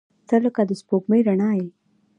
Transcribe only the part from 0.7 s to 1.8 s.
سپوږمۍ رڼا یې.